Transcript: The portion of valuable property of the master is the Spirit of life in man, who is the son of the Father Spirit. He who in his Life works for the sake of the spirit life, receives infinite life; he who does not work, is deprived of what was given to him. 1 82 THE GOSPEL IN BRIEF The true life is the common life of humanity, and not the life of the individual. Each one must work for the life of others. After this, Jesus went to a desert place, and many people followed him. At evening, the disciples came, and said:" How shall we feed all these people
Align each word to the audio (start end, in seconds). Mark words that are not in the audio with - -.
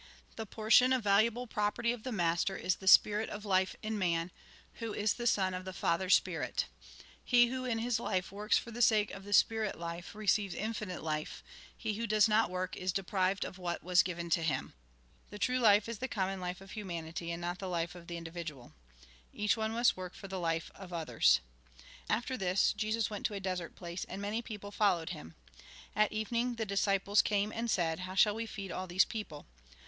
The 0.35 0.47
portion 0.47 0.93
of 0.93 1.03
valuable 1.03 1.45
property 1.45 1.91
of 1.91 2.01
the 2.01 2.11
master 2.11 2.57
is 2.57 2.77
the 2.77 2.87
Spirit 2.87 3.29
of 3.29 3.45
life 3.45 3.75
in 3.83 3.99
man, 3.99 4.31
who 4.79 4.95
is 4.95 5.13
the 5.13 5.27
son 5.27 5.53
of 5.53 5.63
the 5.63 5.73
Father 5.73 6.09
Spirit. 6.09 6.65
He 7.23 7.49
who 7.49 7.65
in 7.65 7.77
his 7.77 7.99
Life 7.99 8.31
works 8.31 8.57
for 8.57 8.71
the 8.71 8.81
sake 8.81 9.11
of 9.11 9.25
the 9.25 9.31
spirit 9.31 9.77
life, 9.77 10.15
receives 10.15 10.55
infinite 10.55 11.03
life; 11.03 11.43
he 11.77 11.93
who 11.93 12.07
does 12.07 12.27
not 12.27 12.49
work, 12.49 12.75
is 12.75 12.91
deprived 12.91 13.45
of 13.45 13.59
what 13.59 13.83
was 13.83 14.01
given 14.01 14.31
to 14.31 14.41
him. 14.41 14.73
1 14.73 14.73
82 14.73 14.73
THE 14.73 14.73
GOSPEL 14.73 14.85
IN 14.87 15.29
BRIEF 15.29 15.29
The 15.29 15.45
true 15.45 15.59
life 15.59 15.87
is 15.89 15.99
the 15.99 16.07
common 16.07 16.41
life 16.41 16.61
of 16.61 16.71
humanity, 16.71 17.31
and 17.31 17.39
not 17.41 17.59
the 17.59 17.69
life 17.69 17.93
of 17.93 18.07
the 18.07 18.17
individual. 18.17 18.73
Each 19.31 19.55
one 19.55 19.71
must 19.73 19.95
work 19.95 20.15
for 20.15 20.27
the 20.27 20.39
life 20.39 20.71
of 20.73 20.91
others. 20.91 21.41
After 22.09 22.35
this, 22.35 22.73
Jesus 22.73 23.11
went 23.11 23.27
to 23.27 23.35
a 23.35 23.39
desert 23.39 23.75
place, 23.75 24.03
and 24.05 24.19
many 24.19 24.41
people 24.41 24.71
followed 24.71 25.11
him. 25.11 25.35
At 25.95 26.11
evening, 26.11 26.55
the 26.55 26.65
disciples 26.65 27.21
came, 27.21 27.51
and 27.51 27.69
said:" 27.69 27.99
How 28.09 28.15
shall 28.15 28.33
we 28.33 28.47
feed 28.47 28.71
all 28.71 28.87
these 28.87 29.05
people 29.05 29.45